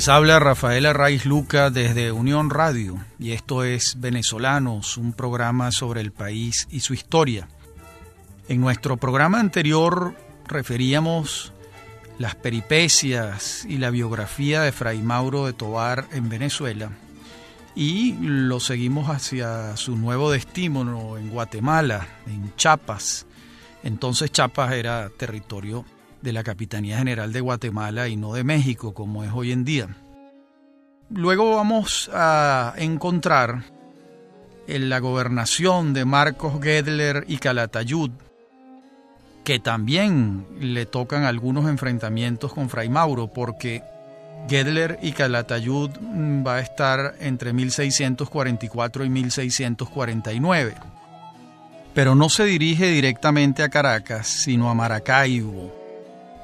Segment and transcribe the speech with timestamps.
[0.00, 6.00] Les habla Rafael Arraiz Luca desde Unión Radio y esto es Venezolanos, un programa sobre
[6.00, 7.48] el país y su historia.
[8.48, 10.14] En nuestro programa anterior
[10.46, 11.52] referíamos
[12.18, 16.92] las peripecias y la biografía de Fray Mauro de Tobar en Venezuela
[17.74, 23.26] y lo seguimos hacia su nuevo destino en Guatemala, en Chiapas.
[23.82, 25.84] Entonces Chiapas era territorio
[26.22, 29.88] de la Capitanía General de Guatemala y no de México como es hoy en día.
[31.10, 33.64] Luego vamos a encontrar
[34.68, 38.10] en la gobernación de Marcos Gedler y Calatayud,
[39.42, 43.82] que también le tocan algunos enfrentamientos con Fray Mauro, porque
[44.48, 50.74] Gedler y Calatayud mm, va a estar entre 1644 y 1649.
[51.92, 55.79] Pero no se dirige directamente a Caracas, sino a Maracaibo,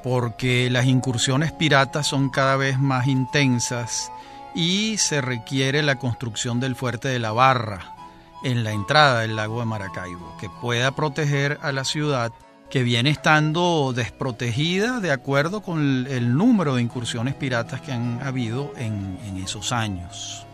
[0.07, 4.09] porque las incursiones piratas son cada vez más intensas
[4.55, 7.93] y se requiere la construcción del fuerte de la Barra
[8.41, 12.31] en la entrada del lago de Maracaibo, que pueda proteger a la ciudad
[12.69, 18.71] que viene estando desprotegida de acuerdo con el número de incursiones piratas que han habido
[18.77, 20.45] en, en esos años.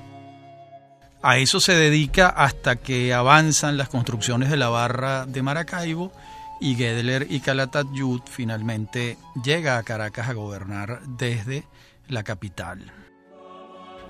[1.21, 6.11] A eso se dedica hasta que avanzan las construcciones de la barra de Maracaibo
[6.59, 11.65] y Gedler y Calatayud finalmente llega a Caracas a gobernar desde
[12.07, 12.91] la capital.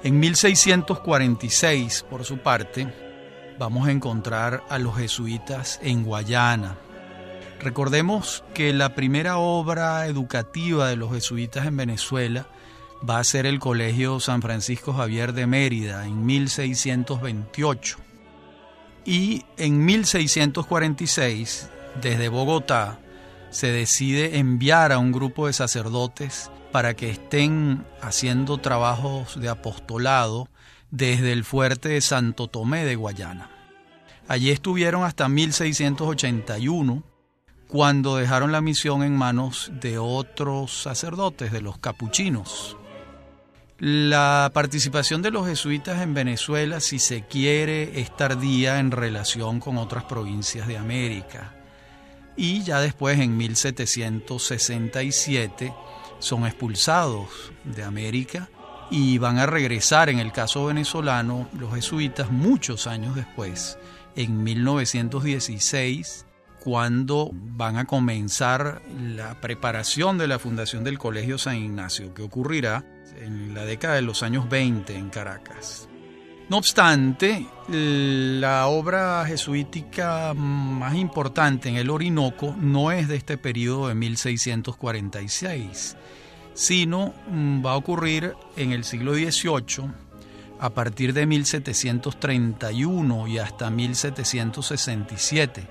[0.03, 2.93] En 1646, por su parte,
[3.57, 6.77] vamos a encontrar a los jesuitas en Guayana.
[7.61, 12.47] Recordemos que la primera obra educativa de los jesuitas en Venezuela
[13.09, 17.97] va a ser el Colegio San Francisco Javier de Mérida en 1628.
[19.05, 21.69] Y en 1646,
[22.01, 22.99] desde Bogotá,
[23.49, 30.49] se decide enviar a un grupo de sacerdotes para que estén haciendo trabajos de apostolado
[30.89, 33.51] desde el fuerte de Santo Tomé de Guayana.
[34.27, 37.03] Allí estuvieron hasta 1681,
[37.67, 42.77] cuando dejaron la misión en manos de otros sacerdotes, de los capuchinos.
[43.79, 49.77] La participación de los jesuitas en Venezuela, si se quiere, es tardía en relación con
[49.77, 51.53] otras provincias de América.
[52.35, 55.73] Y ya después, en 1767,
[56.19, 58.49] son expulsados de América
[58.89, 63.77] y van a regresar, en el caso venezolano, los jesuitas muchos años después,
[64.15, 66.25] en 1916,
[66.63, 72.85] cuando van a comenzar la preparación de la fundación del Colegio San Ignacio, que ocurrirá
[73.19, 75.89] en la década de los años 20 en Caracas.
[76.49, 83.87] No obstante, la obra jesuítica más importante en el Orinoco no es de este periodo
[83.87, 85.95] de 1646,
[86.53, 89.89] sino mm, va a ocurrir en el siglo XVIII,
[90.59, 95.65] a partir de 1731 y hasta 1767,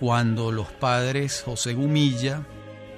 [0.00, 2.46] cuando los padres José Gumilla,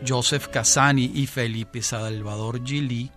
[0.06, 3.10] Joseph Casani y Felipe Salvador Gili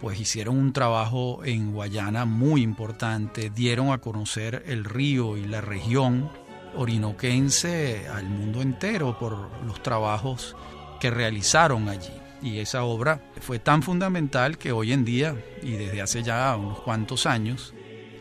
[0.00, 5.60] pues hicieron un trabajo en Guayana muy importante, dieron a conocer el río y la
[5.60, 6.30] región
[6.76, 10.56] orinoquense al mundo entero por los trabajos
[11.00, 12.12] que realizaron allí.
[12.40, 16.80] Y esa obra fue tan fundamental que hoy en día, y desde hace ya unos
[16.80, 17.74] cuantos años,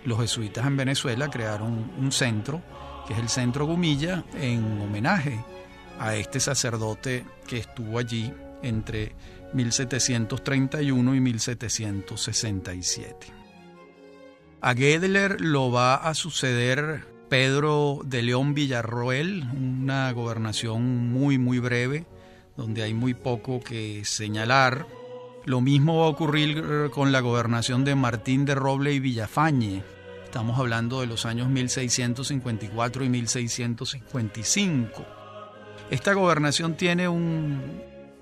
[0.05, 2.61] los jesuitas en Venezuela crearon un centro,
[3.07, 5.39] que es el Centro Gumilla, en homenaje
[5.99, 8.33] a este sacerdote que estuvo allí
[8.63, 9.13] entre
[9.53, 13.27] 1731 y 1767.
[14.61, 22.05] A Gedler lo va a suceder Pedro de León Villarroel, una gobernación muy muy breve,
[22.55, 24.87] donde hay muy poco que señalar.
[25.45, 29.83] Lo mismo va a ocurrir con la gobernación de Martín de Roble y Villafañe.
[30.23, 35.05] Estamos hablando de los años 1654 y 1655.
[35.89, 37.61] Esta gobernación tiene un,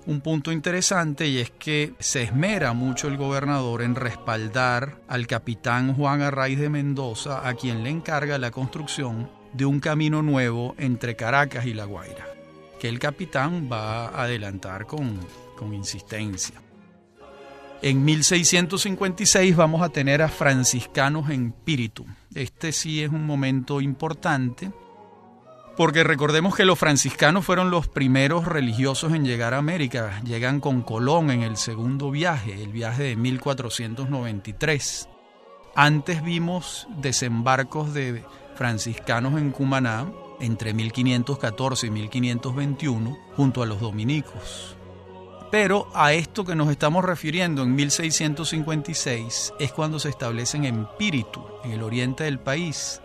[0.06, 5.94] un punto interesante y es que se esmera mucho el gobernador en respaldar al capitán
[5.94, 11.16] Juan Arraiz de Mendoza, a quien le encarga la construcción de un camino nuevo entre
[11.16, 12.26] Caracas y La Guaira,
[12.78, 15.18] que el capitán va a adelantar con,
[15.56, 16.62] con insistencia.
[17.82, 22.06] En 1656 vamos a tener a franciscanos en Píritu.
[22.34, 24.70] Este sí es un momento importante
[25.76, 30.20] porque recordemos que los franciscanos fueron los primeros religiosos en llegar a América.
[30.24, 35.08] Llegan con Colón en el segundo viaje, el viaje de 1493.
[35.74, 38.24] Antes vimos desembarcos de
[38.54, 44.76] franciscanos en Cumaná entre 1514 y 1521 junto a los dominicos.
[45.50, 51.44] Pero a esto que nos estamos refiriendo en 1656 es cuando se establecen en Píritu,
[51.62, 53.00] en el oriente del país,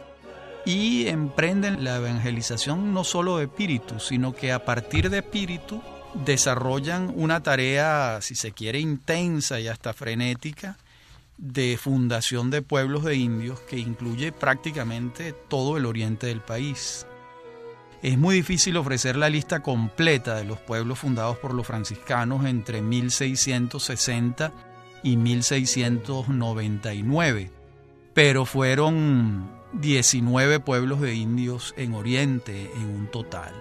[0.66, 5.82] y emprenden la evangelización no solo de Píritu, sino que a partir de Píritu
[6.14, 10.78] desarrollan una tarea, si se quiere, intensa y hasta frenética
[11.38, 17.08] de fundación de pueblos de indios que incluye prácticamente todo el oriente del país.
[18.04, 22.82] Es muy difícil ofrecer la lista completa de los pueblos fundados por los franciscanos entre
[22.82, 24.52] 1660
[25.04, 27.52] y 1699,
[28.14, 33.54] pero fueron 19 pueblos de indios en Oriente en un total.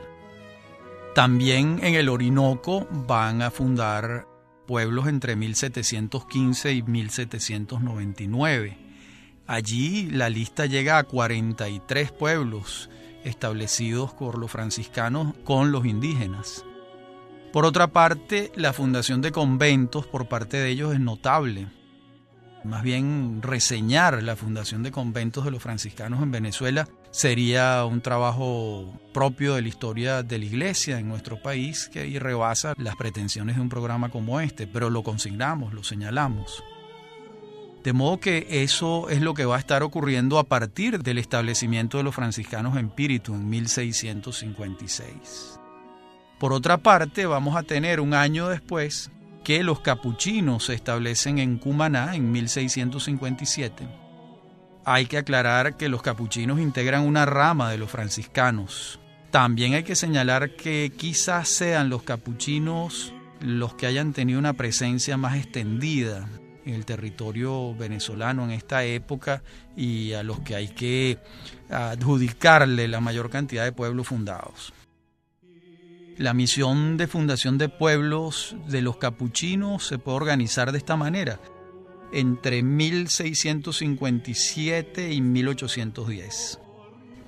[1.15, 4.27] También en el Orinoco van a fundar
[4.67, 8.79] pueblos entre 1715 y 1799.
[9.47, 12.89] Allí la lista llega a 43 pueblos
[13.25, 16.65] establecidos por los franciscanos con los indígenas.
[17.53, 21.67] Por otra parte, la fundación de conventos por parte de ellos es notable.
[22.65, 29.01] Más bien reseñar la fundación de conventos de los franciscanos en Venezuela sería un trabajo
[29.15, 33.63] propio de la historia de la iglesia en nuestro país que rebasa las pretensiones de
[33.63, 36.63] un programa como este, pero lo consignamos, lo señalamos.
[37.83, 41.97] De modo que eso es lo que va a estar ocurriendo a partir del establecimiento
[41.97, 45.59] de los franciscanos en Píritu en 1656.
[46.39, 49.11] Por otra parte, vamos a tener un año después
[49.45, 53.87] que los capuchinos se establecen en Cumaná en 1657.
[54.85, 59.01] Hay que aclarar que los capuchinos integran una rama de los franciscanos.
[59.31, 65.17] También hay que señalar que quizás sean los capuchinos los que hayan tenido una presencia
[65.17, 66.29] más extendida
[66.65, 69.43] en el territorio venezolano en esta época
[69.77, 71.19] y a los que hay que
[71.71, 74.73] adjudicarle la mayor cantidad de pueblos fundados.
[76.21, 81.41] La misión de fundación de pueblos de los capuchinos se puede organizar de esta manera,
[82.13, 86.61] entre 1657 y 1810.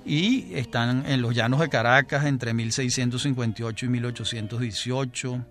[0.05, 5.43] Y están en los llanos de Caracas entre 1658 y 1818,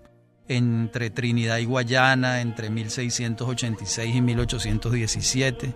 [0.47, 5.75] entre Trinidad y Guayana entre 1686 y 1817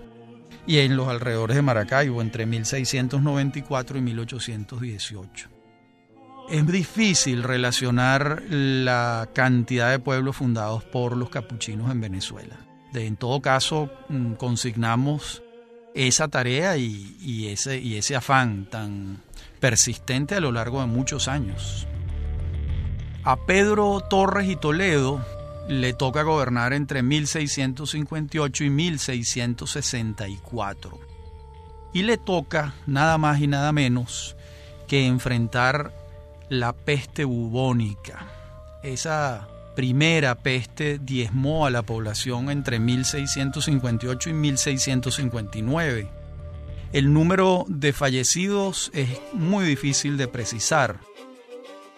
[0.65, 5.56] y en los alrededores de Maracaibo entre 1694 y 1818.
[6.49, 12.55] Es difícil relacionar la cantidad de pueblos fundados por los capuchinos en Venezuela.
[12.93, 15.43] De, en todo caso, mm, consignamos
[15.93, 19.21] esa tarea y, ese, y ese afán tan
[19.59, 21.85] persistente a lo largo de muchos años.
[23.25, 25.21] A Pedro Torres y Toledo
[25.67, 30.97] le toca gobernar entre 1658 y 1664.
[31.93, 34.37] Y le toca nada más y nada menos
[34.87, 35.96] que enfrentar
[36.49, 38.25] la peste bubónica.
[38.83, 46.09] Esa primera peste diezmó a la población entre 1658 y 1659.
[46.93, 50.99] El número de fallecidos es muy difícil de precisar.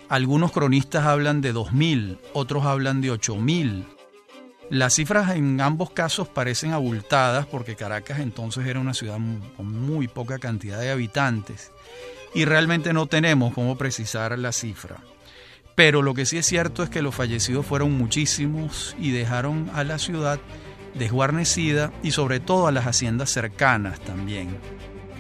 [0.10, 3.86] Algunos cronistas hablan de 2.000, otros hablan de 8.000.
[4.72, 9.20] Las cifras en ambos casos parecen abultadas porque Caracas entonces era una ciudad
[9.56, 11.72] con muy poca cantidad de habitantes
[12.34, 14.98] y realmente no tenemos cómo precisar la cifra.
[15.76, 19.84] Pero lo que sí es cierto es que los fallecidos fueron muchísimos y dejaron a
[19.84, 20.40] la ciudad
[20.96, 24.58] desguarnecida y sobre todo a las haciendas cercanas también.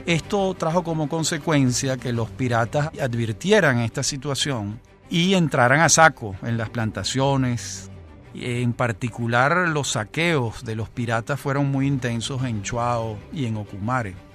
[0.05, 6.57] Esto trajo como consecuencia que los piratas advirtieran esta situación y entraran a saco en
[6.57, 7.89] las plantaciones.
[8.33, 14.28] En particular los saqueos de los piratas fueron muy intensos en Chuao y en Ocumare.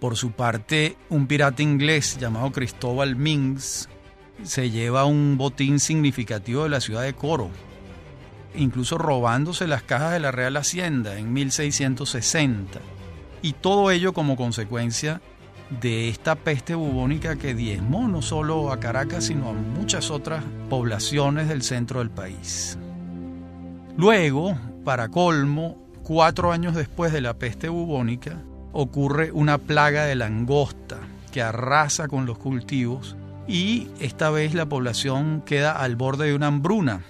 [0.00, 3.88] Por su parte, un pirata inglés llamado Cristóbal Mings
[4.42, 7.50] se lleva un botín significativo de la ciudad de Coro,
[8.54, 12.80] incluso robándose las cajas de la Real Hacienda en 1660
[13.42, 15.20] y todo ello como consecuencia
[15.82, 21.46] de esta peste bubónica que diezmó no solo a Caracas, sino a muchas otras poblaciones
[21.48, 22.78] del centro del país.
[23.98, 28.42] Luego, para colmo, cuatro años después de la peste bubónica,
[28.72, 30.98] ocurre una plaga de langosta
[31.32, 36.48] que arrasa con los cultivos y esta vez la población queda al borde de una
[36.48, 37.02] hambruna,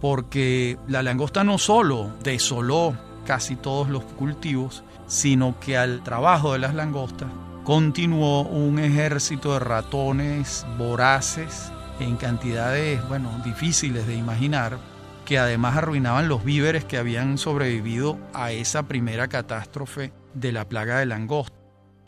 [0.00, 6.58] porque la langosta no solo desoló casi todos los cultivos, sino que al trabajo de
[6.58, 7.28] las langostas
[7.64, 11.70] continuó un ejército de ratones voraces
[12.00, 14.78] en cantidades, bueno, difíciles de imaginar,
[15.24, 20.98] que además arruinaban los víveres que habían sobrevivido a esa primera catástrofe de la plaga
[20.98, 21.56] de langosta.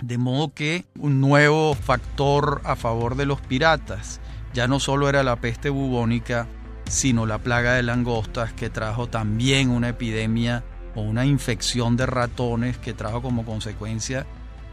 [0.02, 4.20] De modo que un nuevo factor a favor de los piratas
[4.54, 6.46] ya no solo era la peste bubónica,
[6.86, 10.62] sino la plaga de langostas que trajo también una epidemia
[10.94, 14.26] o una infección de ratones que trajo como consecuencia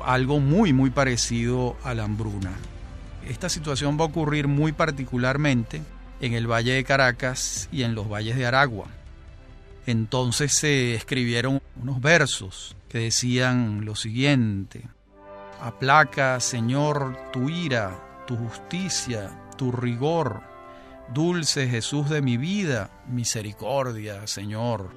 [0.03, 2.51] algo muy muy parecido a la hambruna.
[3.27, 5.81] Esta situación va a ocurrir muy particularmente
[6.21, 8.87] en el Valle de Caracas y en los valles de Aragua.
[9.85, 14.83] Entonces se escribieron unos versos que decían lo siguiente,
[15.61, 20.41] aplaca, Señor, tu ira, tu justicia, tu rigor,
[21.13, 24.91] dulce Jesús de mi vida, misericordia, Señor.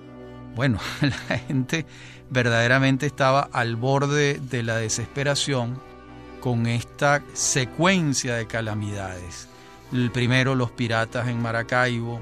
[0.54, 0.78] Bueno,
[1.28, 1.86] la gente
[2.30, 5.80] verdaderamente estaba al borde de la desesperación
[6.40, 9.48] con esta secuencia de calamidades.
[10.12, 12.20] Primero los piratas en Maracaibo,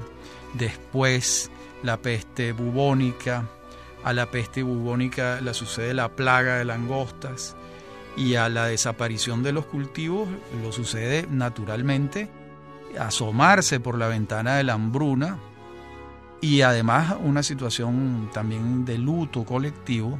[0.53, 1.51] después
[1.87, 3.45] la peste bubónica,
[4.03, 7.55] a la peste bubónica la sucede la plaga de langostas
[8.17, 10.27] y a la desaparición de los cultivos
[10.61, 12.29] lo sucede naturalmente
[12.99, 15.39] asomarse por la ventana de la hambruna
[16.41, 20.19] y además una situación también de luto colectivo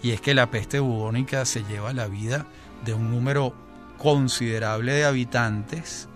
[0.00, 2.46] y es que la peste bubónica se lleva la vida
[2.84, 3.54] de un número
[3.98, 6.08] considerable de habitantes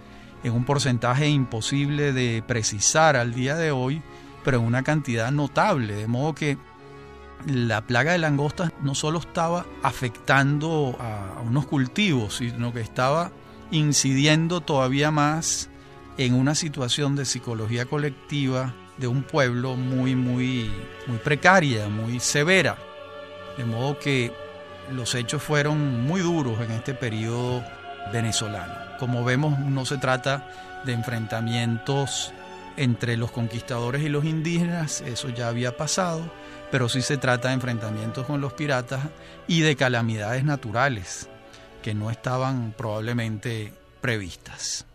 [0.44, 4.00] en un porcentaje imposible de precisar al día de hoy,
[4.44, 6.58] pero en una cantidad notable, de modo que
[7.46, 13.32] la plaga de langostas no solo estaba afectando a unos cultivos, sino que estaba
[13.70, 15.68] incidiendo todavía más
[16.18, 20.70] en una situación de psicología colectiva de un pueblo muy, muy,
[21.06, 22.76] muy precaria, muy severa.
[23.56, 24.32] De modo que
[24.90, 27.64] los hechos fueron muy duros en este periodo
[28.12, 28.74] venezolano.
[28.98, 30.48] Como vemos, no se trata
[30.84, 32.32] de enfrentamientos
[32.76, 36.32] entre los conquistadores y los indígenas, eso ya había pasado,
[36.70, 39.08] pero sí se trata de enfrentamientos con los piratas
[39.46, 41.28] y de calamidades naturales
[41.82, 44.86] que no estaban probablemente previstas.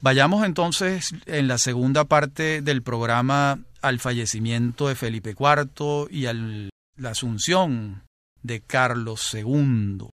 [0.00, 6.34] Vayamos entonces en la segunda parte del programa al fallecimiento de Felipe IV y a
[6.34, 8.02] la asunción
[8.42, 10.10] de Carlos II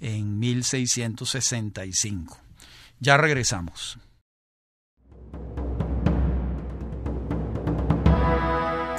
[0.00, 2.38] en 1665.
[3.00, 3.98] Ya regresamos.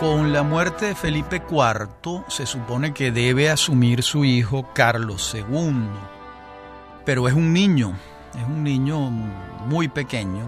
[0.06, 5.88] Con la muerte de Felipe IV se supone que debe asumir su hijo Carlos II,
[7.04, 7.96] pero es un niño
[8.38, 10.48] es un niño muy pequeño.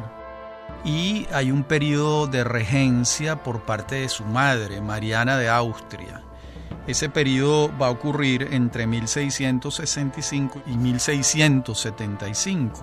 [0.86, 6.22] Y hay un periodo de regencia por parte de su madre, Mariana de Austria.
[6.86, 12.80] Ese periodo va a ocurrir entre 1665 y 1675,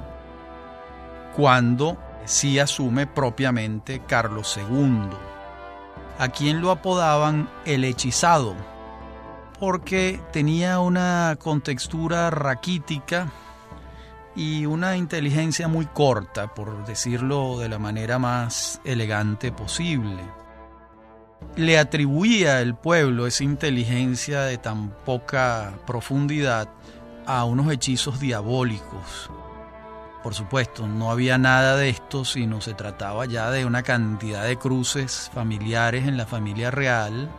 [1.37, 5.34] cuando sí asume propiamente Carlos II,
[6.19, 8.55] a quien lo apodaban el hechizado,
[9.59, 13.33] porque tenía una contextura raquítica
[14.37, 20.23] y una inteligencia muy corta, por decirlo de la manera más elegante posible.
[21.57, 26.69] Le atribuía el pueblo esa inteligencia de tan poca profundidad
[27.27, 29.31] a unos hechizos diabólicos.
[30.25, 34.57] Por supuesto, no había nada de esto, sino se trataba ya de una cantidad de
[34.57, 37.31] cruces familiares en la familia real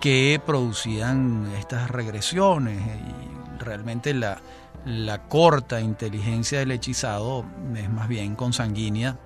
[0.00, 4.40] que producían estas regresiones y realmente la,
[4.84, 9.18] la corta inteligencia del hechizado es más bien consanguínea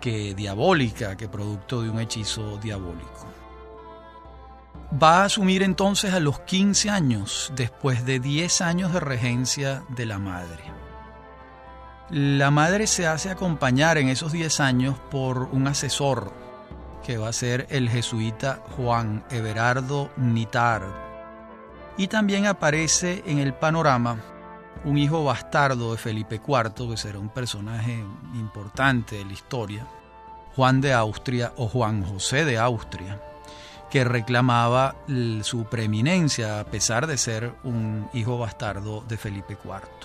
[0.00, 3.26] que diabólica, que producto de un hechizo diabólico.
[5.02, 10.06] Va a asumir entonces a los 15 años, después de 10 años de regencia de
[10.06, 10.77] la madre.
[12.10, 16.32] La madre se hace acompañar en esos 10 años por un asesor,
[17.04, 20.82] que va a ser el jesuita Juan Everardo Nitar.
[21.98, 24.16] Y también aparece en el panorama
[24.86, 29.86] un hijo bastardo de Felipe IV, que será un personaje importante de la historia,
[30.56, 33.20] Juan de Austria o Juan José de Austria,
[33.90, 34.96] que reclamaba
[35.42, 39.97] su preeminencia a pesar de ser un hijo bastardo de Felipe IV.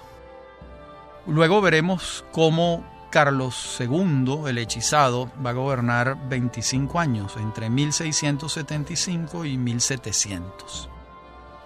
[1.26, 9.58] Luego veremos cómo Carlos II, el hechizado, va a gobernar 25 años, entre 1675 y
[9.58, 10.90] 1700.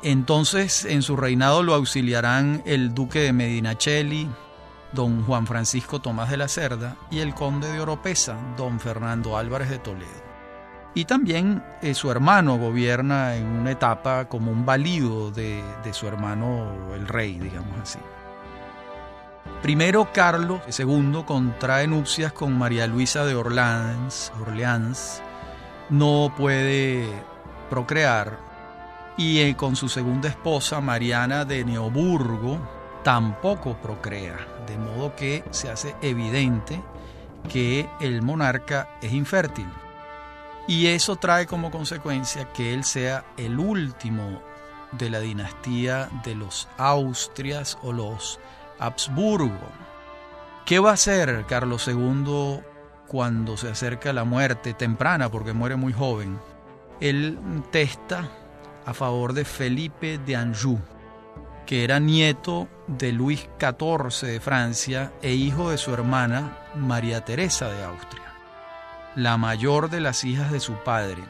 [0.04, 4.30] Entonces en su reinado lo auxiliarán el duque de Medinaceli,
[4.94, 9.70] don Juan Francisco Tomás de la Cerda, y el conde de Oropesa, don Fernando Álvarez
[9.70, 10.28] de Toledo.
[10.94, 16.08] Y también eh, su hermano gobierna en una etapa como un valido de, de su
[16.08, 18.00] hermano el rey, digamos así.
[19.62, 20.62] Primero Carlos.
[20.78, 25.22] II contrae nupcias con María Luisa de Orleans, Orleans.
[25.90, 27.08] No puede
[27.70, 28.38] procrear.
[29.18, 32.60] Y eh, con su segunda esposa, Mariana de Neoburgo,
[33.04, 34.38] tampoco procrea,
[34.68, 36.82] de modo que se hace evidente
[37.50, 39.68] que el monarca es infértil.
[40.68, 44.42] Y eso trae como consecuencia que él sea el último
[44.92, 48.40] de la dinastía de los Austrias o los
[48.80, 49.70] Habsburgo.
[50.66, 52.62] ¿Qué va a hacer Carlos II
[53.08, 56.40] cuando se acerca la muerte temprana, porque muere muy joven?
[57.00, 57.40] Él
[57.72, 58.28] testa
[58.86, 60.80] a favor de Felipe de Anjou,
[61.66, 67.70] que era nieto de Luis XIV de Francia e hijo de su hermana María Teresa
[67.70, 68.34] de Austria,
[69.16, 71.24] la mayor de las hijas de su padre.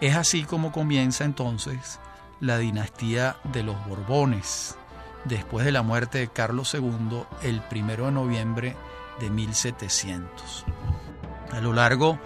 [0.00, 2.00] Es así como comienza entonces
[2.40, 4.76] la dinastía de los Borbones,
[5.24, 8.76] después de la muerte de Carlos II el 1 de noviembre
[9.20, 10.64] de 1700.
[11.52, 12.18] A lo largo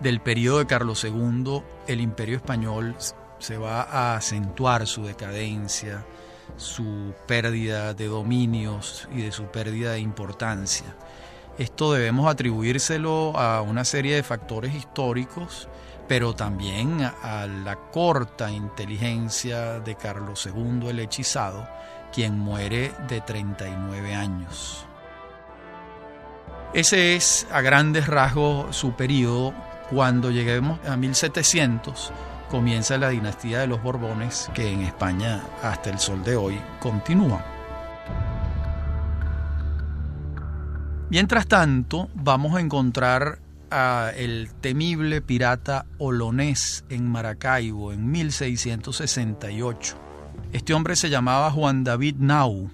[0.00, 2.96] del periodo de Carlos II, el imperio español
[3.38, 6.04] se va a acentuar su decadencia,
[6.56, 10.96] su pérdida de dominios y de su pérdida de importancia.
[11.58, 15.68] Esto debemos atribuírselo a una serie de factores históricos,
[16.08, 21.68] pero también a la corta inteligencia de Carlos II el hechizado,
[22.12, 24.86] quien muere de 39 años.
[26.72, 29.52] Ese es a grandes rasgos su periodo.
[29.90, 32.12] Cuando lleguemos a 1700
[32.48, 37.44] comienza la dinastía de los Borbones que en España hasta el sol de hoy continúa.
[41.10, 43.40] Mientras tanto, vamos a encontrar
[43.70, 50.09] a el temible pirata Olonés en Maracaibo en 1668.
[50.52, 52.70] Este hombre se llamaba Juan David Nau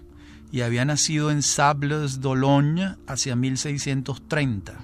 [0.50, 4.74] y había nacido en Sables d'Olonne hacia 1630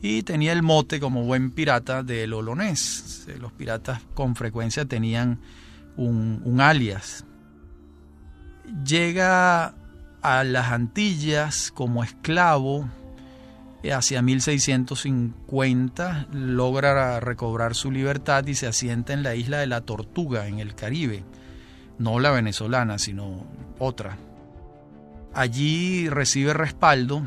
[0.00, 3.26] y tenía el mote como buen pirata del Olonés.
[3.40, 5.40] Los piratas con frecuencia tenían
[5.96, 7.24] un, un alias.
[8.84, 9.74] Llega
[10.22, 12.88] a las Antillas como esclavo
[13.92, 20.46] hacia 1650 logra recobrar su libertad y se asienta en la isla de la Tortuga,
[20.46, 21.24] en el Caribe,
[21.98, 23.46] no la venezolana, sino
[23.78, 24.16] otra.
[25.34, 27.26] Allí recibe respaldo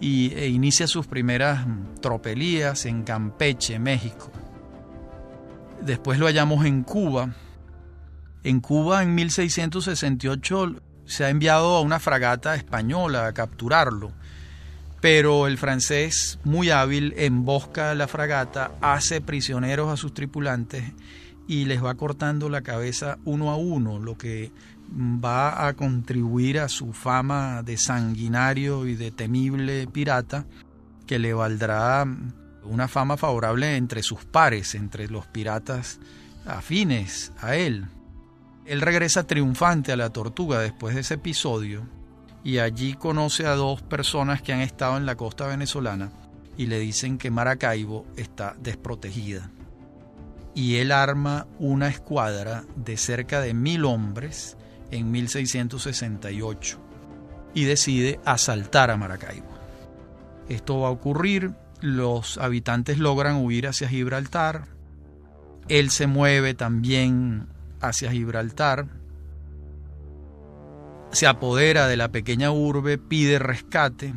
[0.00, 1.66] y, e inicia sus primeras
[2.00, 4.30] tropelías en Campeche, México.
[5.82, 7.34] Después lo hallamos en Cuba.
[8.42, 14.12] En Cuba en 1668 se ha enviado a una fragata española a capturarlo
[15.00, 20.84] pero el francés, muy hábil, embosca la fragata, hace prisioneros a sus tripulantes
[21.48, 24.52] y les va cortando la cabeza uno a uno, lo que
[24.92, 30.44] va a contribuir a su fama de sanguinario y de temible pirata,
[31.06, 32.06] que le valdrá
[32.64, 35.98] una fama favorable entre sus pares, entre los piratas
[36.46, 37.86] afines a él.
[38.66, 41.88] Él regresa triunfante a la tortuga después de ese episodio
[42.44, 46.12] y allí conoce a dos personas que han estado en la costa venezolana
[46.58, 49.50] y le dicen que Maracaibo está desprotegida.
[50.58, 54.56] Y él arma una escuadra de cerca de mil hombres
[54.90, 56.80] en 1668
[57.54, 59.46] y decide asaltar a Maracaibo.
[60.48, 64.64] Esto va a ocurrir, los habitantes logran huir hacia Gibraltar,
[65.68, 67.46] él se mueve también
[67.80, 68.88] hacia Gibraltar,
[71.12, 74.12] se apodera de la pequeña urbe, pide rescate.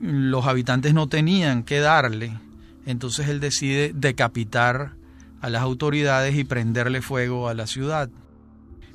[0.00, 2.38] Los habitantes no tenían que darle,
[2.86, 4.96] entonces él decide decapitar
[5.40, 8.08] a las autoridades y prenderle fuego a la ciudad.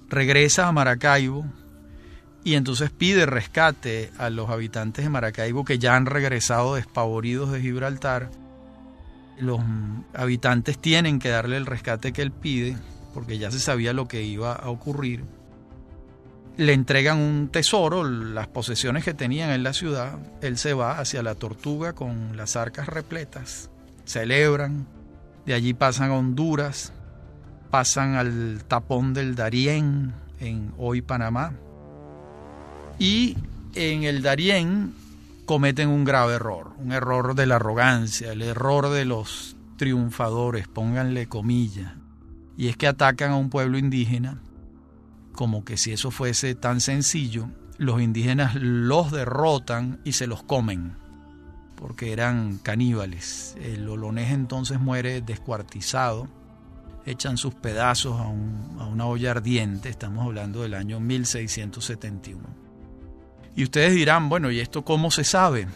[0.10, 1.46] Regresa a Maracaibo
[2.44, 7.62] y entonces pide rescate a los habitantes de Maracaibo que ya han regresado despavoridos de
[7.62, 8.30] Gibraltar.
[9.40, 9.62] Los
[10.14, 12.78] habitantes tienen que darle el rescate que él pide
[13.14, 15.24] porque ya se sabía lo que iba a ocurrir
[16.58, 21.24] le entregan un tesoro, las posesiones que tenían en la ciudad, él se va hacia
[21.24, 23.70] la tortuga con las arcas repletas,
[24.06, 24.88] celebran,
[25.46, 26.94] de allí pasan a Honduras,
[27.70, 31.54] pasan al tapón del Darién en hoy Panamá,
[33.00, 33.38] y
[33.76, 34.94] en el Darién
[35.46, 41.28] cometen un grave error, un error de la arrogancia, el error de los triunfadores, pónganle
[41.28, 41.94] comillas,
[42.58, 44.40] y es que atacan a un pueblo indígena
[45.34, 50.96] como que si eso fuese tan sencillo, los indígenas los derrotan y se los comen,
[51.84, 53.58] porque eran caníbales.
[53.62, 56.30] El olonés entonces muere descuartizado,
[57.06, 62.40] echan sus pedazos a, una olla ardiente, estamos hablando del año 1671.
[63.58, 65.68] Y ustedes dirán, bueno, ¿y esto cómo se sabe?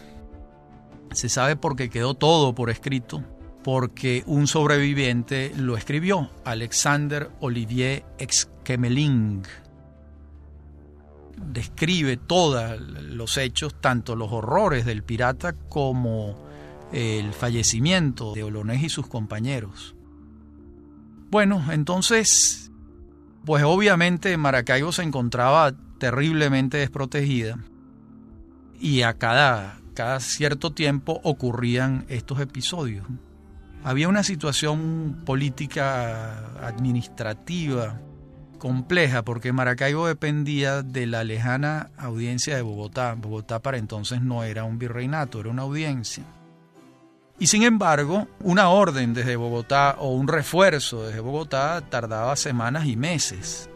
[1.12, 3.22] Se sabe porque quedó todo por escrito,
[3.62, 9.44] porque un sobreviviente lo escribió, Alexander Olivier Exquemeling.
[11.38, 16.48] Describe todos los hechos, tanto los horrores del pirata como
[16.92, 19.96] el fallecimiento de Olonés y sus compañeros.
[21.30, 22.72] Bueno, entonces,
[23.46, 27.58] pues obviamente Maracaibo se encontraba terriblemente desprotegida
[28.80, 33.06] y a cada, cada cierto tiempo ocurrían estos episodios.
[33.84, 38.00] Había una situación política administrativa
[38.58, 43.16] compleja porque Maracaibo dependía de la lejana audiencia de Bogotá.
[43.18, 46.24] Bogotá para entonces no era un virreinato, era una audiencia.
[47.40, 52.96] Y sin embargo, una orden desde Bogotá o un refuerzo desde Bogotá tardaba semanas y
[52.96, 53.70] meses.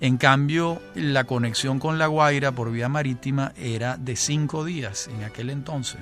[0.00, 5.24] En cambio, la conexión con La Guaira por vía marítima era de cinco días en
[5.24, 6.00] aquel entonces.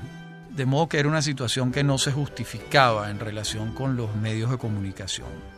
[0.51, 4.51] De modo que era una situación que no se justificaba en relación con los medios
[4.51, 5.56] de comunicación.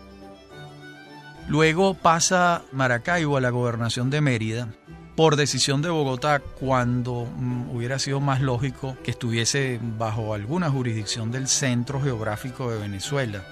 [1.49, 4.69] Luego pasa Maracaibo a la gobernación de Mérida
[5.17, 11.33] por decisión de Bogotá cuando mm, hubiera sido más lógico que estuviese bajo alguna jurisdicción
[11.33, 13.43] del centro geográfico de Venezuela.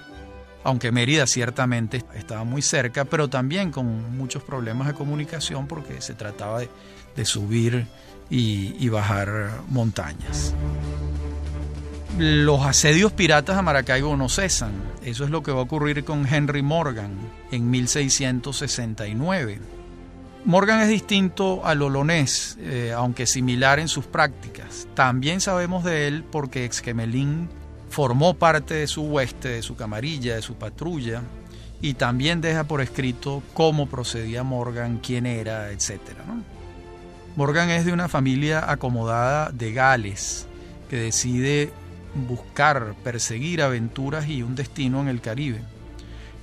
[0.63, 6.13] Aunque Mérida ciertamente estaba muy cerca, pero también con muchos problemas de comunicación porque se
[6.13, 7.87] trataba de, subir
[8.29, 10.53] y, bajar montañas.
[12.17, 14.71] Los asedios piratas a Maracaibo no cesan.
[15.03, 17.11] Eso es lo que va a ocurrir con Henry Morgan
[17.51, 19.59] en 1669
[20.47, 24.87] Morgan es distinto al olonés, eh, aunque similar en sus prácticas.
[24.93, 27.49] También sabemos de él porque Exquemelín
[27.89, 31.21] formó parte de su hueste, de su camarilla, de su patrulla,
[31.81, 35.99] y también deja por escrito cómo procedía Morgan, quién era, etc.
[37.35, 40.47] Morgan es de una familia acomodada de Gales,
[40.89, 41.73] que decide
[42.25, 45.61] buscar, perseguir aventuras y un destino en el Caribe.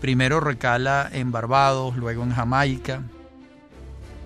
[0.01, 3.03] Primero recala en Barbados, luego en Jamaica,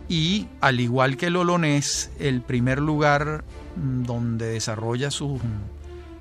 [0.08, 3.44] y al igual que el olonés, el primer lugar
[3.76, 5.40] mm, donde desarrolla sus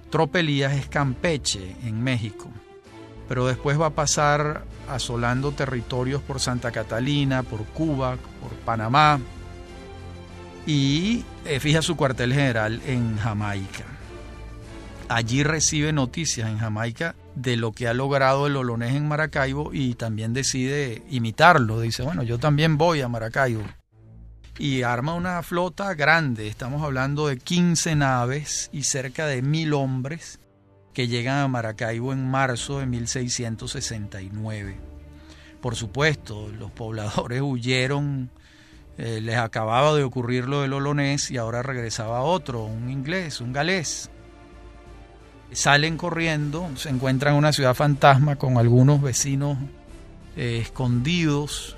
[0.09, 2.49] tropelías es Campeche, en México.
[3.27, 9.19] Pero después va a pasar asolando territorios por Santa Catalina, por Cuba, por Panamá
[10.65, 13.96] y eh, fija su cuartel general en Jamaica.
[15.09, 19.93] Allí recibe noticias en Jamaica de lo que ha logrado el olonés en Maracaibo y
[19.95, 21.79] también decide imitarlo.
[21.79, 23.63] Dice, bueno, yo también voy a Maracaibo
[24.59, 26.47] y arma una flota grande.
[26.47, 30.39] Estamos hablando de 15 naves y cerca de mil hombres
[30.93, 34.77] que llegan a Maracaibo en marzo de 1669.
[35.61, 38.31] Por supuesto, los pobladores huyeron,
[38.97, 43.53] eh, les acababa de ocurrir lo del olonés y ahora regresaba otro, un inglés, un
[43.53, 44.09] galés.
[45.51, 49.57] Salen corriendo, se encuentran en una ciudad fantasma con algunos vecinos
[50.35, 51.75] eh, escondidos,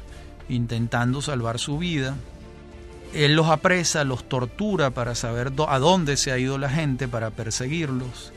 [0.49, 2.15] intentando salvar su vida.
[3.13, 7.31] Él los apresa, los tortura para saber a dónde se ha ido la gente, para
[7.31, 8.33] perseguirlos.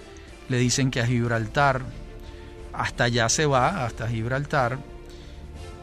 [0.48, 1.82] Le dicen que a Gibraltar,
[2.72, 4.78] hasta allá se va, hasta Gibraltar,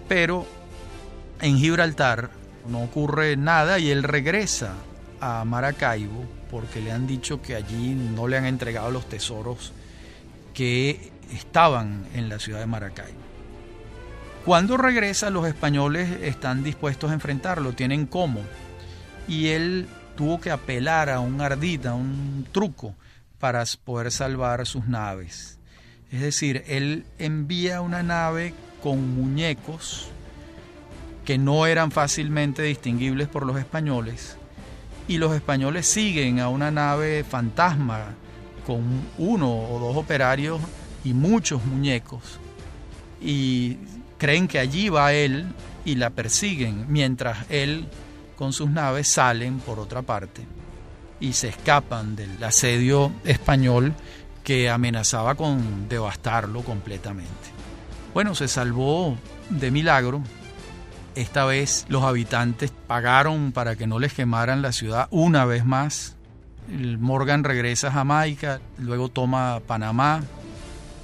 [0.07, 0.45] pero
[1.41, 2.29] en Gibraltar
[2.67, 4.73] no ocurre nada y él regresa
[5.21, 9.71] a Maracaibo porque le han dicho que allí no le han entregado los tesoros
[10.53, 13.19] que estaban en la ciudad de Maracaibo.
[14.45, 18.41] Cuando regresa los españoles están dispuestos a enfrentarlo, tienen cómo
[19.27, 22.95] y él tuvo que apelar a un ardita, a un truco,
[23.39, 25.59] para poder salvar sus naves.
[26.11, 30.09] Es decir, él envía una nave con muñecos
[31.25, 34.35] que no eran fácilmente distinguibles por los españoles,
[35.09, 38.13] y los españoles siguen a una nave fantasma
[38.65, 38.83] con
[39.17, 40.61] uno o dos operarios
[41.03, 42.21] y muchos muñecos,
[43.19, 43.77] y
[44.19, 45.47] creen que allí va él
[45.83, 47.87] y la persiguen, mientras él
[48.37, 50.43] con sus naves salen por otra parte
[51.19, 53.93] y se escapan del asedio español
[54.43, 57.49] que amenazaba con devastarlo completamente.
[58.13, 59.17] Bueno, se salvó
[59.49, 60.21] de milagro.
[61.19, 66.15] Esta vez los habitantes pagaron para que no les quemaran la ciudad una vez más.
[66.69, 70.23] Morgan regresa a Jamaica, luego toma Panamá.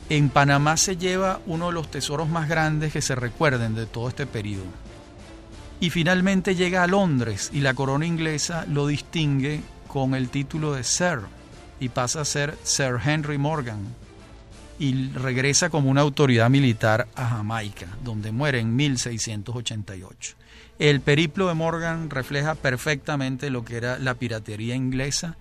[0.07, 4.07] En Panamá se lleva uno de los tesoros más grandes que se recuerden de todo
[4.07, 4.63] este periodo
[5.81, 10.85] y finalmente llega a Londres y la corona inglesa lo distingue con el título de
[10.85, 11.23] Sir
[11.81, 13.83] y pasa a ser Sir Henry Morgan
[14.79, 20.35] y regresa como una autoridad militar a Jamaica, donde muere en 1688.
[20.79, 25.37] El periplo de Morgan refleja perfectamente lo que era la piratería inglesa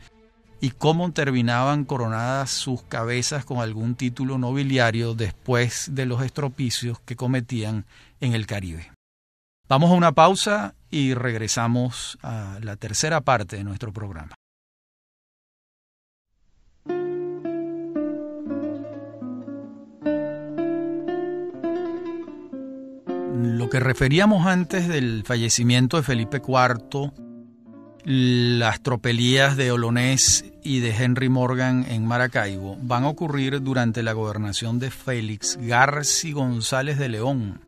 [0.60, 7.16] y cómo terminaban coronadas sus cabezas con algún título nobiliario después de los estropicios que
[7.16, 7.84] cometían
[8.20, 8.92] en el Caribe.
[9.68, 14.34] Vamos a una pausa y regresamos a la tercera parte de nuestro programa.
[23.44, 27.12] Lo que referíamos antes del fallecimiento de Felipe IV,
[28.04, 34.12] las tropelías de Olonés y de Henry Morgan en Maracaibo van a ocurrir durante la
[34.12, 37.60] gobernación de Félix Garci González de León,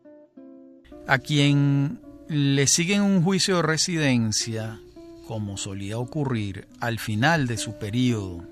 [1.06, 4.80] a quien le siguen un juicio de residencia,
[5.26, 8.44] como solía ocurrir al final de su periodo,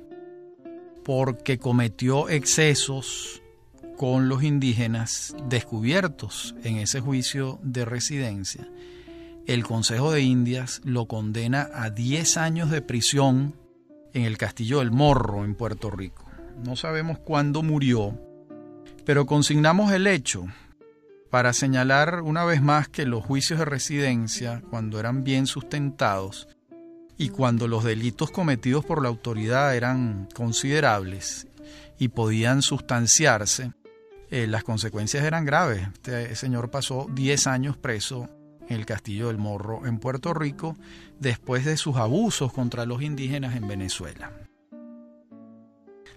[1.05, 3.43] porque cometió excesos
[3.97, 8.69] con los indígenas descubiertos en ese juicio de residencia.
[9.47, 13.55] El Consejo de Indias lo condena a 10 años de prisión
[14.13, 16.25] en el Castillo del Morro, en Puerto Rico.
[16.65, 18.19] No sabemos cuándo murió,
[19.05, 20.47] pero consignamos el hecho
[21.31, 26.49] para señalar una vez más que los juicios de residencia, cuando eran bien sustentados
[27.19, 31.49] y cuando los delitos cometidos por la autoridad eran considerables
[31.99, 33.73] y podían sustanciarse,
[34.35, 35.87] eh, las consecuencias eran graves.
[35.95, 38.29] Este señor pasó 10 años preso
[38.69, 40.77] en el Castillo del Morro en Puerto Rico
[41.21, 44.33] después de sus abusos contra los indígenas en Venezuela.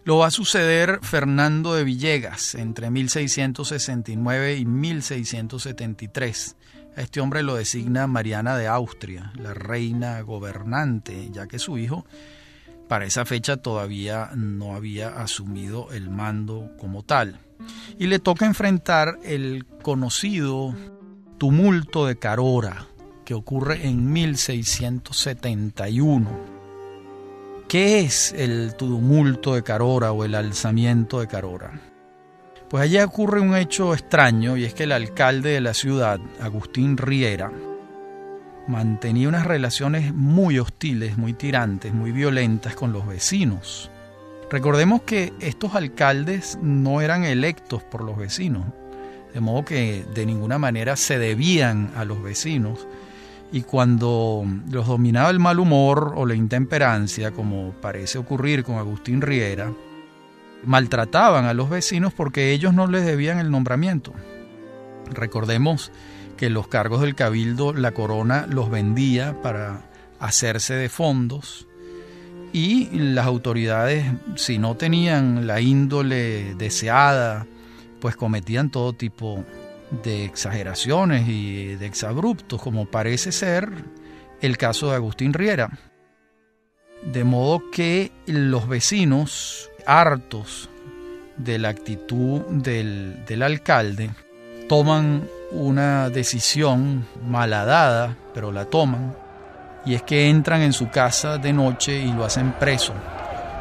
[0.03, 6.55] Lo va a suceder Fernando de Villegas entre 1669 y 1673.
[6.95, 12.03] A este hombre lo designa Mariana de Austria, la reina gobernante, ya que su hijo
[12.87, 17.41] para esa fecha todavía no había asumido el mando como tal.
[17.97, 20.75] Y le toca enfrentar el conocido
[21.37, 22.87] tumulto de Carora,
[23.25, 26.57] que ocurre en 1671
[27.67, 31.77] ¿Qué es el tumulto de Carora o el alzamiento de Carora?
[32.69, 36.95] Pues allí ocurre un hecho extraño y es que el alcalde de la ciudad, Agustín
[36.95, 37.51] Riera,
[38.69, 43.91] mantenía unas relaciones muy hostiles, muy tirantes, muy violentas con los vecinos.
[44.49, 48.63] Recordemos que estos alcaldes no eran electos por los vecinos,
[49.33, 52.87] de modo que de ninguna manera se debían a los vecinos,
[53.51, 59.21] y cuando los dominaba el mal humor o la intemperancia, como parece ocurrir con Agustín
[59.21, 59.73] Riera,
[60.63, 64.13] maltrataban a los vecinos porque ellos no les debían el nombramiento.
[65.11, 65.91] Recordemos
[66.37, 69.81] que los cargos del cabildo la corona los vendía para
[70.19, 71.66] hacerse de fondos
[72.53, 74.05] y las autoridades
[74.35, 77.45] si no tenían la índole deseada
[77.99, 79.43] pues cometían todo tipo
[80.03, 83.69] de exageraciones y de exabruptos, como parece ser
[84.41, 85.69] el caso de Agustín Riera.
[87.03, 90.69] De modo que los vecinos, hartos
[91.37, 94.09] de la actitud del, del alcalde,
[94.67, 99.15] toman una decisión malhadada, pero la toman,
[99.87, 102.93] y es que entran en su casa de noche y lo hacen preso.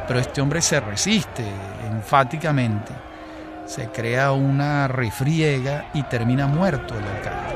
[0.07, 1.43] Pero este hombre se resiste
[1.89, 3.07] enfáticamente
[3.67, 7.55] se crea una refriega y termina muerto el alcalde.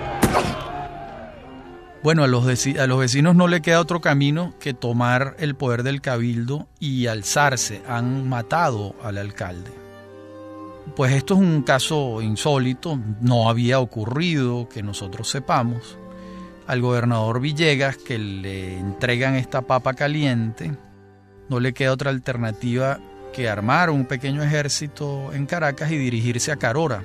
[2.03, 2.45] Bueno, a los,
[2.77, 7.07] a los vecinos no le queda otro camino que tomar el poder del cabildo y
[7.07, 7.81] alzarse.
[7.87, 9.71] Han matado al alcalde.
[10.95, 15.97] Pues esto es un caso insólito, no había ocurrido que nosotros sepamos.
[16.67, 20.71] Al gobernador Villegas, que le entregan esta papa caliente,
[21.49, 22.99] no le queda otra alternativa
[23.33, 27.03] que armar un pequeño ejército en Caracas y dirigirse a Carora,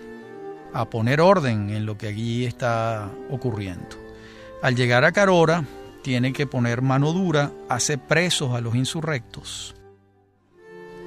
[0.73, 3.97] a poner orden en lo que allí está ocurriendo.
[4.63, 5.65] Al llegar a Carora,
[6.03, 9.75] tiene que poner mano dura, hace presos a los insurrectos.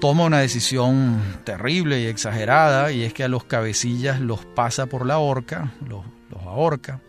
[0.01, 5.05] Toma una decisión terrible y exagerada, y es que a los cabecillas los pasa por
[5.05, 7.01] la horca, los, los ahorca,